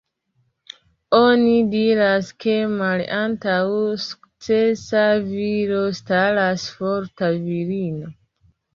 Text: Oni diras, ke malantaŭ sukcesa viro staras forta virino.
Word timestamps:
Oni 1.17 1.53
diras, 1.73 2.31
ke 2.45 2.57
malantaŭ 2.79 3.59
sukcesa 4.07 5.07
viro 5.31 5.87
staras 6.03 6.69
forta 6.83 7.35
virino. 7.49 8.15